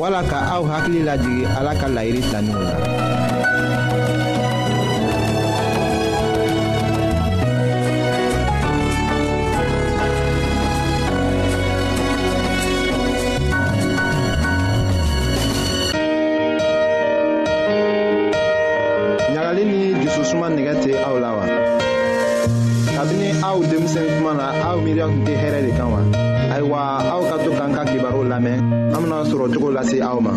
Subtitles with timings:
[0.00, 2.60] wala ka aw hakili lajigi ala ka layiri tanin w
[19.36, 21.44] laɲagali ni jususuma nigɛ tɛ aw la wa
[22.96, 26.00] kabini aw denmisɛn kuma na aw miiriya tun tɛ hɛrɛ de kan wa
[26.60, 28.58] ayiwa aw ka to k'an ka kibaru lamɛn
[28.92, 30.32] an bena sɔrɔ cogo lase aw ma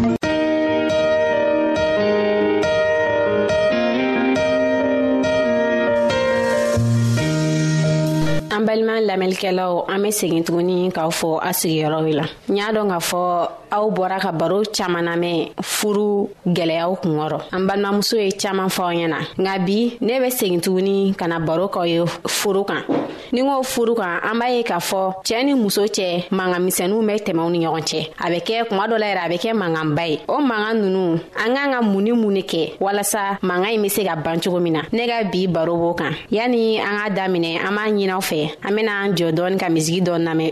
[8.55, 12.87] an balima lamɛnnikɛlaw an be segin tuguni k'aw fɔ a sigiyɔrɔw la n y'a dɔn
[12.87, 13.21] k'a fɔ
[13.75, 19.07] aw bɔra ka baro caaman namɛn furu gwɛlɛyaw kungɔrɔ an balimamuso ye caaman fɔaw ɲɛ
[19.09, 22.83] na nka bi ne be segin tuguni ka na baro k'aw ye furu kan
[23.31, 27.01] ni k'o furu kan an b'a ye k'a fɔ cɛɛ ni muso cɛ manga misɛnuw
[27.07, 29.51] bɛ tɛmɛw ni ɲɔgɔn cɛ a bɛ kɛ kuma dɔ la yɛrɛ a bɛ kɛ
[29.61, 33.69] manganba ye o manga nunu an k'an ka mun ni mun ne kɛ walasa manga
[33.69, 36.77] ɲi be se ka ban cogo min na ne ka bi baro b'o kan yani
[36.79, 40.25] an k'a daminɛ an b'a ɲinaw fɛ an bena an jɔ dɔɔni ka misigi dɔɔni
[40.25, 40.51] lamɛn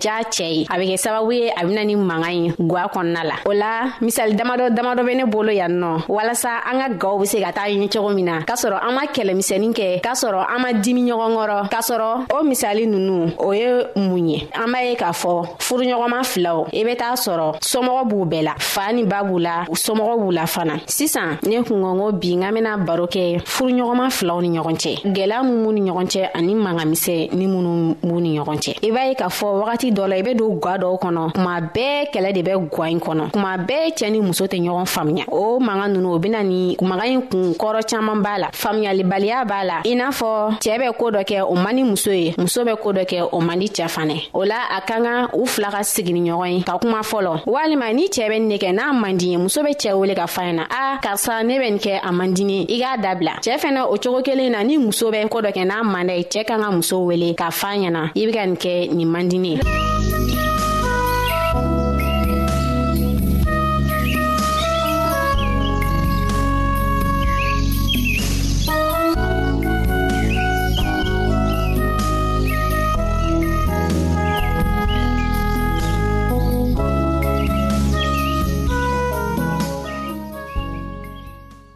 [0.00, 3.22] ja cɛ ye a bɛ kɛ sababu ye a bɛna ni mankan ye guwa kɔnɔna
[3.24, 3.66] la o la
[4.00, 7.50] misali damadɔ damadɔ bɛ ne bolo yan nɔ walasa an ka gaw be se ka
[7.52, 10.68] taa ɲɛ cogo min na k'a sɔrɔ an ma kɛlɛmisɛnin kɛ k'a sɔrɔ an ma
[10.72, 14.94] dimi ɲɔgɔn kɔrɔ k'a sɔrɔ o misali nunu o ye mun ye an b'a ye
[14.96, 19.22] k'a fɔ furuɲɔgɔnma filaw i be t'a sɔrɔ somɔgɔ b'u bɛɛ la faa ni ba
[19.22, 23.42] b'u la somɔgɔ b'u la fana sisan ne kungɔngo bi n ka bena baro kɛ
[23.44, 27.96] furuɲɔgɔnma filaw ni ɲɔgɔn cɛ gwɛlɛya mun b'u ni ɲɔgɔn cɛ ani mangamisɛ ni minnu
[28.02, 30.34] b'u ni ɲɔgɔn cɛ i b'a ye k'a fɔ wagati wagati dɔ la i be
[30.34, 34.10] don gwa dɔw kɔnɔ kuma bɛɛ kɛlɛ de bɛ gwa ɲi kɔnɔ kuma bɛɛ cɛɛ
[34.12, 37.80] ni muso tɛ ɲɔgɔn faamuya o manga nunu o bena ni maga ɲi kun kɔrɔ
[37.90, 41.54] caaman b'a la faamuyalibaliya b'a la i n'a fɔ cɛɛ bɛ koo dɔ kɛ o
[41.54, 44.44] man di muso ye muso bɛ koo dɔ kɛ o man di cɛɛ fanɛ o
[44.44, 48.08] la a ka kan u fila ka sigini ɲɔgɔn ye ka kuma fɔlɔ walima ni
[48.08, 50.42] cɛɛ bɛ nin ne kɛ n'a man di ye muso be cɛɛ wele ka fa
[50.42, 53.58] ɲɛ na a karisa ne bɛ nin kɛ a man dini i k'a dabila cɛɛ
[53.58, 56.22] fɛnɛ o cogo kelen na ni muso bɛ koo dɔ kɛ n'a man da ye
[56.24, 59.28] cɛɛ kan ka muso wele ka fa ɲɛna i be ka nin kɛ nin man
[59.28, 60.49] dini ye Thank you.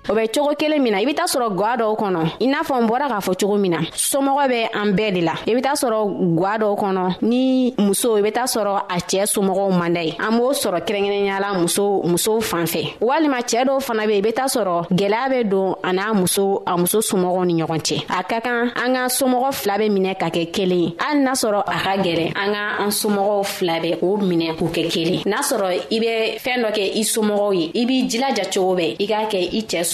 [0.08, 2.60] o bɛ cogo kelen min na i be t'a sɔrɔ gwa dɔw kɔnɔ i n'a
[2.62, 5.54] fɔ n bɔra k'a fɔ cogo min na somɔgɔ bɛ an bɛɛ de la i
[5.54, 9.78] be t'a sɔrɔ gwa dɔw kɔnɔ ni muso i be t'a sɔrɔ a cɛɛ somɔgɔw
[9.78, 14.06] man da ye an b'o sɔrɔ kɛrɛnkɛrɛnyala muso musow fan fɛ walima cɛɛ dɔw fana
[14.06, 17.62] be i be t'a sɔrɔ gwɛlɛya be don a n'a muso a muso somɔgɔw ni
[17.62, 20.96] ɲɔgɔn cɛ a ka kan an ka somɔgɔ fila be minɛ ka kɛ kelen ye
[20.98, 24.66] hali n'a sɔrɔ a ka gwɛlɛ an ka an somɔgɔw fila bɛ k'o minɛ k'u
[24.68, 28.44] kɛ kelen n'a sɔrɔ i be fɛɛn dɔ kɛ i somɔgɔw ye i b'i jilaja
[28.52, 29.93] cogo bɛɛ i k'a kɛ i cɛɛ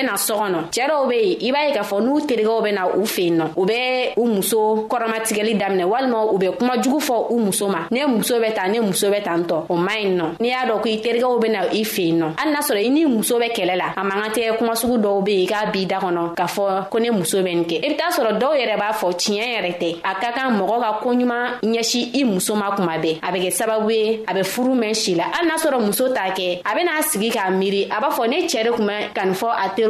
[0.00, 2.86] bena so kɔnɔ cɛɛ dɔw be yen i b'a ye k'a fɔ n'u terigɛw bena
[2.96, 7.26] u fen nɔ u be u muso kɔrɔmatigɛli daminɛ walima u be kuma jugu fɔ
[7.30, 10.14] u muso ma ne muso bɛ ta ne muso bɛ tan tɔ o man ɲi
[10.16, 12.90] nɔ n'i y'a dɔn ko i terigɛw bena i fen nɔ hali n'a sɔrɔ i
[12.90, 15.86] n'i muso bɛ kɛlɛ la a man ka tɛ kumasugu dɔw be yen k'a b'i
[15.86, 18.38] da kɔnɔ k'a fɔ ko ne muso bɛ nin kɛ i e be t'a sɔrɔ
[18.38, 22.24] dɔw yɛrɛ b'a fɔ tiɲɛ yɛrɛ tɛ a ka kan mɔgɔ ka koɲuman ɲɛsi i
[22.24, 25.24] muso ma kuma bɛɛ a bɛ kɛ sababu ye a bɛ furu mɛn si la
[25.32, 28.42] hali n'a sɔrɔ muso t'a kɛ a ben'a sigi k'a miiri a b'a fɔ ne
[28.46, 29.89] cɛɛ de kun bɛ ka nin fɔ a teri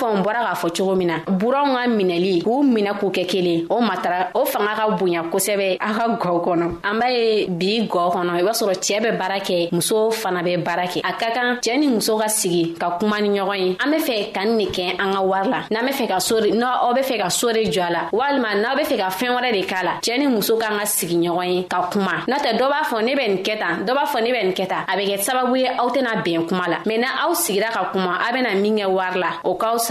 [0.01, 3.25] fɔ n bɔra k'a fɔ cogo min na buranw ka minɛli k'u minɛ k'u kɛ
[3.27, 7.45] kelen o matara o fanga ka bonya kosɛbɛ a ka gɔ kɔnɔ an b'a ye
[7.47, 11.01] bi gɔ kɔnɔ i b'a sɔrɔ cɛɛ bɛ baara kɛ muso fana bɛ baara kɛ
[11.05, 13.97] a ka kan cɛɛ ni muso ka sigi ka kuma ni ɲɔgɔn ye an be
[13.97, 16.93] fɛ ka ni de kɛ an ka wari la n'an be fɛ ka sore n'aw
[16.95, 19.63] be fɛ ka sore jɔ a la walima n'aw be fɛ ka fɛɛn wɛrɛ de
[19.67, 22.67] k'a la cɛɛ ni muso k'an ka sigi ɲɔgɔn ye ka kuma n'o tɛ dɔ
[22.73, 24.83] b'a fɔ ne bɛ nin kɛ tan dɔ b'a fɔ ne bɛ nin kɛ tan
[24.87, 27.91] a bɛ kɛ sababu ye aw tɛna bɛn kuma la mɛn na aw sigira ka
[27.91, 29.90] kuma a bena min kɛ wari la o ka fisa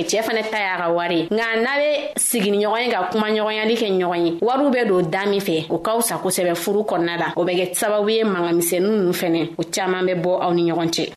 [0.03, 3.27] kɛ cɛɛ fɛnɛ ta y'a ka wari nka n'a be sigi ɲɔgɔn ye ka kuma
[3.29, 6.81] ɲɔgɔnyali kɛ ɲɔgɔn ye wariw be don daa min fɛ o ka fisa kosɛbɛ furu
[6.85, 10.51] kɔnɔna la o bɛ kɛ sababu ye mangamisɛnu nunu fɛnɛ o caaman bɛ bɔ aw
[10.53, 11.11] ni ɲɔgɔn cɛ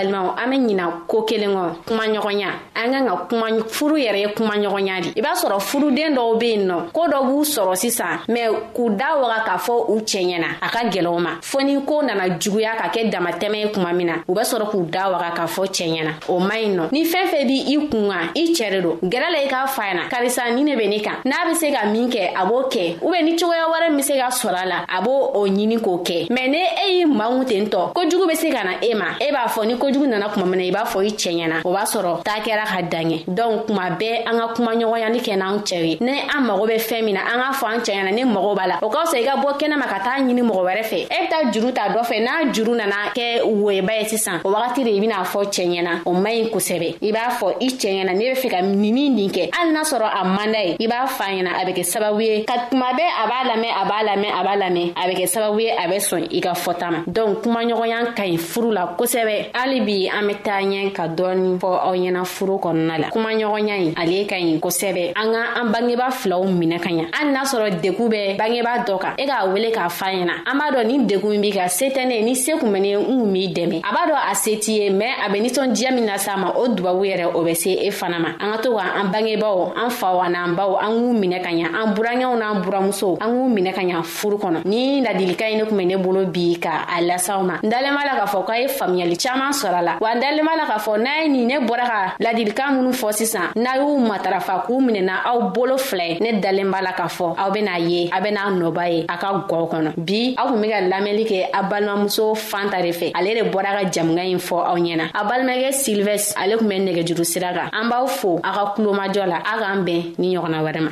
[0.00, 2.50] balimaw an be ɲina koo kelen kɔ kuma ɲɔgɔnya
[2.82, 6.38] an kan ka kuma furu yɛrɛ ye kuma ɲɔgɔnya de i b'a sɔrɔ furuden dɔw
[6.40, 10.00] be yen nɔ koo dɔ b'u sɔrɔ sisan mɛ k'u da waga k'a fɔ u
[10.00, 13.68] cɛ ɲɛna a ka gwɛlɛw ma fɔɔ ni koo nana juguya ka kɛ damatɛmɛ ye
[13.70, 16.58] kuma min na u bɛ sɔrɔ k'u da waga k'a fɔ cɛ ɲɛna o man
[16.58, 19.38] ɲi nɔ ni fɛɛn fɛn b' i kun ka i cɛ de don gɛrɛ la
[19.40, 22.08] i k'a fa yana karisa ni ne be ne kan n'a be se ka min
[22.10, 24.76] kɛ a b'o kɛ u be ni cogoya wɛrɛ min se ka sɔrɔ a la
[24.88, 28.34] a b'o o ɲini k'o kɛ mɛn ne e y'i mangu ten tɔ kojugu be
[28.34, 30.70] se ka na e ma e b'a fɔ ni kojugu nana kuma min na i
[30.70, 33.90] b'a fɔ i cɛ ɲɛna o b'a sɔrɔ taa kɛra ka dan ye donc kuma
[33.98, 37.20] bɛɛ an ka kumaɲɔgɔnyani kɛ n'an cɛ ye ni an mago bɛ fɛn min na
[37.26, 39.34] an k'a fɔ an cɛ ɲɛna ni mago b'a la o ka fisa i ka
[39.42, 42.16] bɔ kɛnɛma ka taa ɲini mɔgɔ wɛrɛ fɛ e bɛ taa juru ta dɔ fɛ
[42.22, 45.92] n'a juru nana kɛ woyeba ye sisan o wagati de i bɛna fɔ cɛ ɲɛna
[46.06, 49.08] o man ɲi kosɛbɛ i b'a fɔ i cɛ ɲɛna n'i bɛ fɛ ka nini
[49.10, 51.72] nin kɛ hali n'a sɔrɔ a man d'a ye i b'a f'a ɲɛna a bɛ
[51.74, 54.92] kɛ sababu ye ka kuma bɛɛ a b'a lamɛn a b'a lamɛn a b'a lamɛn
[54.96, 58.22] a bɛ kɛ sababu ye a bɛ sɔn i ka fɔta ma donc kumaɲɔgɔnya ka
[58.24, 62.24] ɲi furu la kosɛbɛ hali bi an bɛ taa ɲɛ ka dɔɔni fɔ aw ɲɛna
[62.26, 66.44] furu kɔnɔna la kuma ɲɔgɔnya ye ale ka ɲi kosɛbɛ an ka an bangeba filaw
[66.44, 69.88] minɛ ka ɲa hali n'a sɔrɔ degun bɛ bangeba dɔ kan e k'a wele k'a
[69.90, 72.52] fa ɲɛna an b'a dɔn ni degun b'i kan se tɛ ne ye ni se
[72.52, 74.90] kun bɛ ne ye n kun b'i dɛmɛ a b'a dɔn a se t'i ye
[74.90, 78.18] mɛn a bɛ nisɔndiya min las'a ma o dubabu yɛrɛ o bɛ se e fana
[78.20, 81.48] ma an ka to ka an bangebaw an faw an'an baw an k'u minɛ ka
[81.50, 85.56] ɲa an burankɛw n'an buramusow an k'u minɛ ka ɲa furu kɔnɔ ni ladilika ye
[85.56, 88.26] ne kun bɛ ne bolo bi ka a lasaw ma n dalen b'a la k'a
[88.28, 90.98] fɔ k'a ye faamuyali caaman sɔrɔ a la wa n dalen b'a la k'a fɔ
[91.02, 94.80] n'a ye nin ne bɔra ka ladili ladilikan minw fɔ sisan n'a y'u matarafa k'u
[94.82, 98.50] minɛna aw bolo filɛ ne dalen b'a la k'a fɔ aw ben'a ye a ben'a
[98.50, 102.34] nɔba ye a ka gɔw kɔnɔ bi aw kun be ka lamɛnli kɛ a balimamuso
[102.34, 106.34] fanta de fɛ ale de bɔra ka jamuga ɲi fɔ aw ɲɛna a balimakɛ silvɛs
[106.36, 109.84] ale kun bɛ nɛgɛjuru sira kan an b'aw fo a ka kulomajɔ la a k'an
[109.84, 110.90] bɛn ni ɲɔgɔnna wɛrɛ ma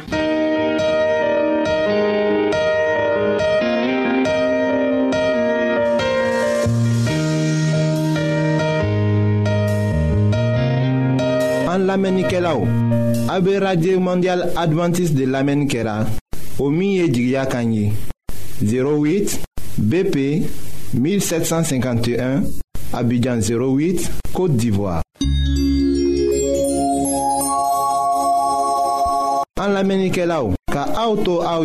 [11.79, 12.53] an lamɛnnikɛla
[14.01, 16.07] mondial adventiste de lamɛnni kɛra
[16.59, 19.41] o min 08
[19.79, 20.43] bp
[20.95, 22.43] 1751
[22.95, 25.03] abidjan 08 côte d'ivoire
[29.61, 31.65] an lamɛnnikɛlaw ka auto au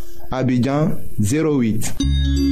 [0.31, 2.50] Abidjan 08.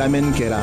[0.00, 0.62] lamɛnni kɛra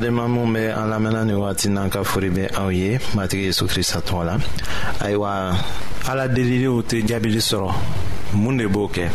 [0.00, 3.66] badenma min be an lamɛnna ni wagati n'an ka fori be aw ye matigi yezu
[3.68, 4.36] krista tɔgɔ la
[5.00, 5.52] ayiwa
[6.08, 7.70] ala deliliw tɛ jaabili sɔrɔ
[8.34, 9.06] mun de b'o kɛ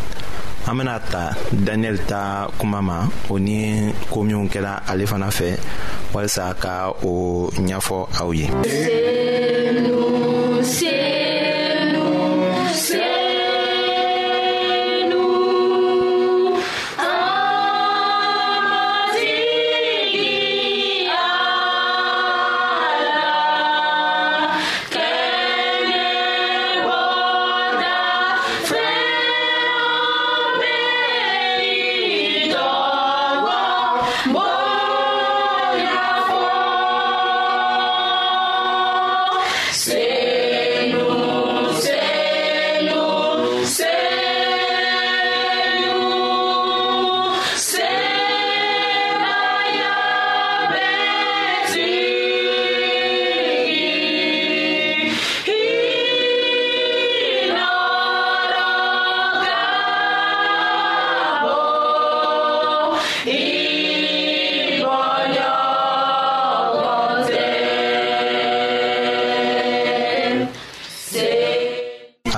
[0.70, 5.58] an bena ta daniyɛli ta kuma ma o ni koo minw kɛla ale fana fɛ
[6.14, 8.46] walisa ka o ɲafɔ aw ye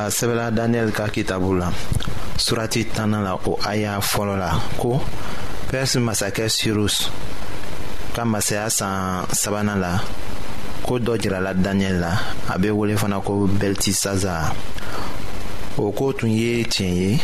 [0.07, 1.67] a sɛbɛla daniyɛli ka kitabu la
[2.39, 5.01] surati tana la o aya fɔlɔ la ko
[5.69, 7.11] pɛrisi masakɛ sirus
[8.15, 9.99] ka masaya san sabana la
[10.87, 12.11] ko dɔ jirala daniyɛli la
[12.49, 14.53] a be wele fana ko beltisaza
[15.77, 17.19] o koo tun ye tiɲɛ ye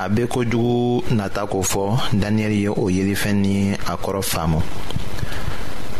[0.00, 4.62] a be kojugu nata ko fɔ daniyɛli ye o yelifɛn ni a kɔrɔ faamu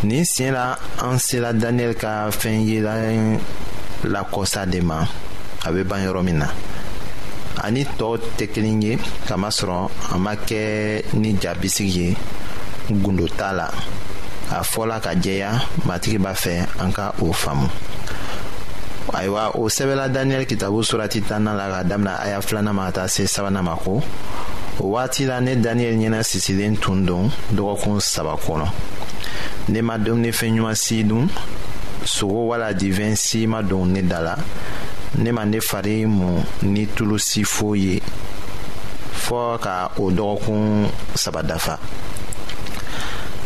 [0.05, 2.93] nin siɲɛ la an sela daniyɛli ka fɛn yela
[4.09, 5.05] lakɔsa de ma
[5.65, 6.49] a bɛ ban yɔrɔ min na
[7.63, 12.17] ani tɔɔw tɛ kelen ye kamasɔrɔ a ma kɛ ni ja bisigi ye
[12.91, 13.67] gundo t'a la
[14.51, 15.51] a fɔla ka jɛya
[15.87, 17.69] matigi b'a fɛ an ka o faamu
[19.15, 23.07] ayiwa o sɛbɛla daniyɛli kitabu surati tanna la ka damina aya filanan ma ka taa
[23.09, 24.03] se sabana ma ko
[24.81, 28.67] o waati la ne daniyɛli ɲɛna sisilen tun don dɔgɔkun saba kɔnɔ
[29.69, 31.29] ne ma dumunifɛn ɲuman si dun
[32.05, 34.35] sogo wala divɛn si ma don ne da la
[35.19, 37.97] ne ma ne fari mu ni tulu si foyi ye
[39.25, 40.63] fɔɔ ka o dɔgɔkun
[41.15, 41.75] saba dafa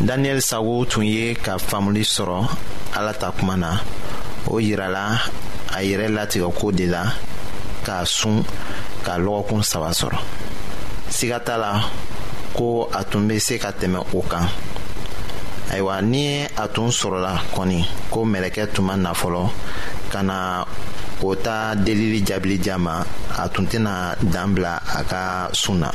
[0.07, 2.39] daniyɛli sago tun ye ka faamuli sɔrɔ
[2.97, 3.71] ala ta kuma na
[4.47, 5.19] o yirala
[5.75, 7.03] a yɛrɛ latigɛko de la
[7.83, 8.43] k'a sun
[9.03, 10.17] ka lɔgɔkun saba sɔrɔ
[11.09, 11.83] siga t'a la
[12.55, 14.47] ko a tun bɛ se ka tɛmɛ o kan
[15.73, 17.79] ayiwa ni a tun sɔrɔla kɔni
[18.11, 19.41] ko mɛlɛkɛ tun ma na fɔlɔ
[20.11, 20.37] ka na
[21.27, 22.95] o ta delili jaabili di a ma
[23.41, 23.93] a tun tɛna
[24.33, 25.21] dan bila a ka
[25.61, 25.89] sun na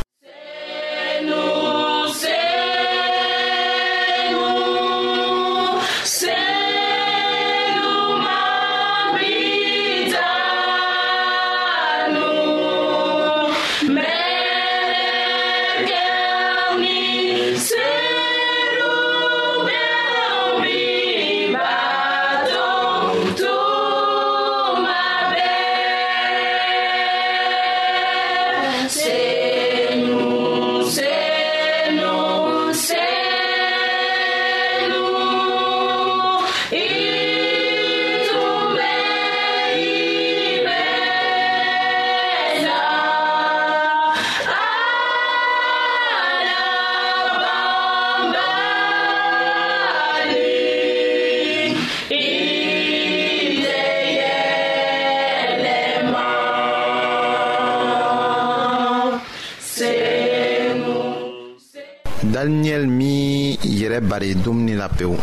[62.43, 65.15] daniyɛli min yɛrɛ bari dumuni la pewu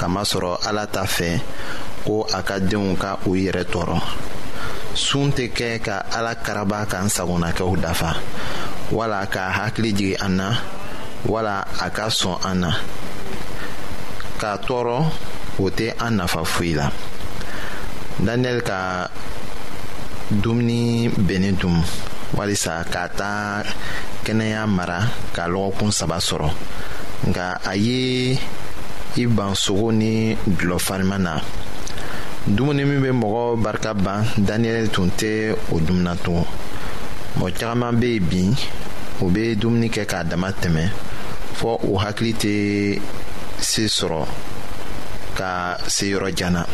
[0.00, 1.28] kamasɔrɔ ala ta fɛ
[2.04, 4.00] ko a ka denw ka u yɛrɛ tɔɔrɔ
[4.96, 8.10] sun tɛ kɛ ka ala karaba k'an sagonakɛw dafa
[8.92, 10.48] wala ka hakili jigi an na
[11.28, 12.70] wala a ka sɔn an na
[14.40, 14.96] k'a tɔɔrɔ
[15.60, 16.88] o tɛ an nafa foyi la
[18.24, 19.10] daniyɛli ka
[20.32, 21.84] dumuni bɛnnen tun
[22.36, 23.64] walisa k'a taa
[24.28, 24.98] kɛnɛya mara
[25.34, 26.48] ka lɔgɔkun saba sɔrɔ
[27.28, 28.38] nga a ye
[29.16, 31.40] i ban sogo ni dulɔ farima na
[32.46, 36.44] dumuni min bɛ mɔgɔ barika ban daniyɛli tun tɛ o dumuna tugun
[37.38, 38.54] mɔgɔ caman bɛ yen bi
[39.22, 40.82] u bɛ dumuni kɛ k'a dama tɛmɛ
[41.54, 43.00] fɔ u hakili tɛ
[43.58, 44.26] se sɔrɔ
[45.36, 46.64] ka se yɔrɔ jan na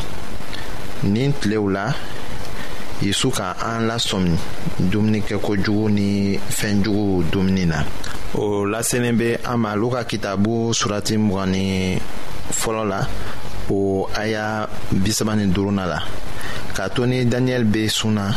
[1.05, 1.95] nin tilew la
[3.05, 4.31] yezu ka an lasɔmi
[4.81, 7.85] dumunikɛko jugu ni fɛn jugu dumuni na
[8.35, 11.99] o laselen bɛ an ma luka kitabu surati mugan ni
[12.51, 13.07] fɔlɔ la
[13.71, 16.01] o aya bisaba ni duruna la
[16.75, 18.33] k'a to ni daniyɛli bɛ sun na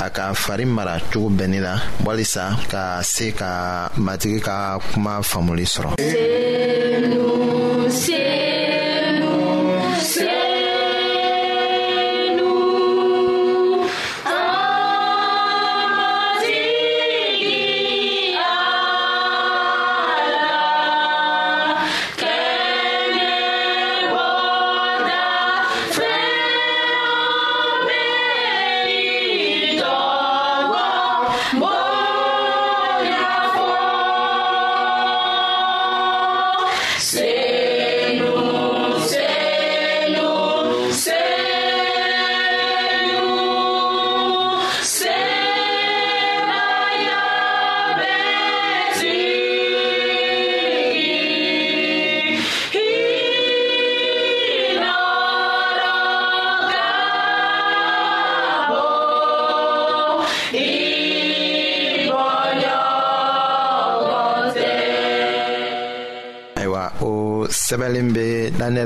[0.00, 5.64] a ka fari mara cogo bɛnni la walisa ka se ka matigi ka kuma faamuli
[5.64, 5.94] sɔrɔ.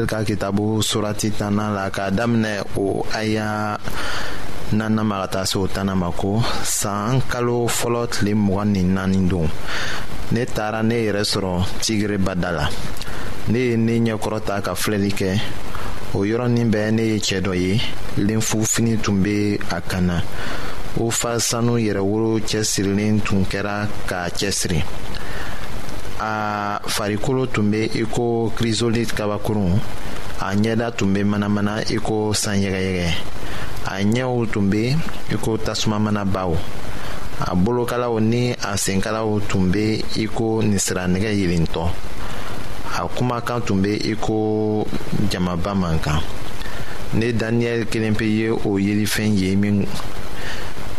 [0.03, 3.77] ezekiɛl ka kitabu surati tanan la k'a daminɛ o aya
[4.73, 8.83] nana ma ka taa se o tana ma ko san kalo fɔlɔ tile mugan ni
[8.83, 9.49] naani don
[10.35, 12.67] ne taara ne yɛrɛ sɔrɔ tigiri bada la
[13.49, 15.39] ne ye ne ɲɛkɔrɔ ta ka filɛli kɛ
[16.15, 17.75] o yɔrɔnin bɛɛ ne ye cɛɛ dɔ ye
[18.19, 20.21] lenfufini tun be a kan na
[20.99, 24.81] o fa sanu yɛrɛwolo cɛsirilen tun kɛra k'a cɛsiri
[26.23, 28.25] a farikolo tun be i ko
[28.57, 29.75] kirizolit kabakurun
[30.41, 33.07] a ɲɛda tun be manamana i ko sanyɛgɛyɛgɛ
[33.91, 34.83] a ɲɛw tun be
[35.33, 36.53] i ko tasumamanabaw
[37.49, 41.83] a bolokalaw ni a senkalaw tun be i ko ninsiranɛgɛ yelentɔ
[43.03, 44.87] a kumakan tun be i ko
[45.31, 46.21] jamaba man kan
[47.15, 49.87] ne daniyɛli kelen pe ye o yelifɛn ye min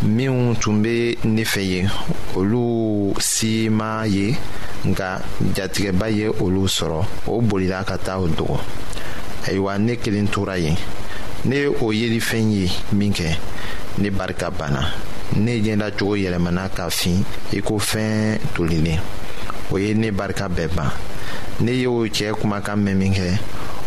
[0.04, 1.86] minw tun be ne fɛ ye
[2.36, 4.36] olu si ma ye
[4.84, 5.18] nka
[5.56, 8.60] jatigɛba ye olu sɔrɔ o bolila ka taa o dogo
[9.48, 10.76] ayiwa ne kelen tora yen
[11.46, 13.34] ne ye o yelifɛn ye min kɛ
[13.98, 14.92] ne barika banna
[15.36, 19.00] ne ɲɛdacogo yɛlɛmana ka fin i ko fɛn tolilen
[19.72, 20.92] o ye ne barika bɛɛ ban
[21.60, 23.14] ne y'o cɛɛ kumakan mɛn min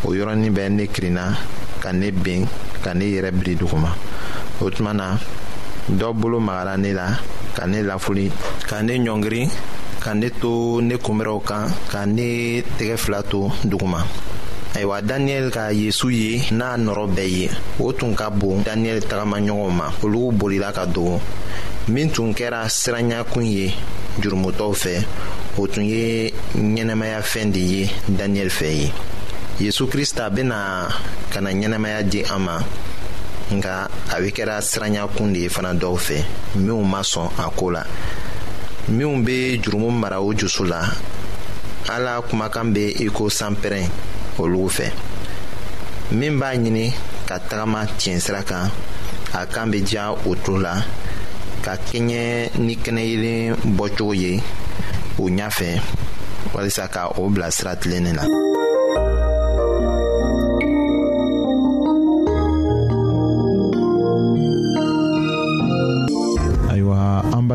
[0.03, 1.37] o yɔrɔnin bɛ ne kirinna
[1.79, 2.47] ka ne ben
[2.81, 3.93] ka ne yɛrɛ biri duguma
[4.61, 5.17] o tuma na
[5.89, 7.07] dɔ bolo magara ne la
[7.55, 8.27] ka ne lafuli
[8.67, 9.43] ka ne ɲɔngiri
[10.03, 14.03] ka ne to ne kunbɛrɛw kan ka ne tɛgɛ fila to duguma
[14.75, 17.47] ayiwa daniyɛli ka yezu ye n'a nɔrɔ bɛɛ ye
[17.79, 21.21] o tun ka bon daniyɛli tagamaɲɔgɔnw ma olugu bolila ka dogo
[21.87, 23.71] min tun kɛra siranyakun ye
[24.19, 25.05] jurumutɔw fɛ
[25.57, 28.91] o tun ye ɲɛnɛmayafɛn de ye daniyɛli fɛ ye
[29.61, 30.89] yezu krista bena
[31.31, 32.61] ka na ɲɛnɛmaya di an ma
[33.53, 36.19] nga a be kɛra siranɲakun de ye fana dɔw fɛ
[36.55, 37.83] minw ma sɔn a koo la
[38.89, 40.81] minw be jurumu mara u jusu la
[41.89, 43.87] ala kumakan be i ko sanpɛrɛn
[44.37, 44.89] olugu fɛ
[46.11, 46.91] min b'a ɲini
[47.25, 48.69] ka tagama tiɲɛ sira kan
[49.33, 50.75] a kan be diya o tulo la
[51.63, 54.41] ka kɛɲɛ ni kɛnɛyelen bɔcogo ye
[55.19, 55.79] o ɲafɛ
[56.53, 58.25] walisa ka o bila sira tilennin la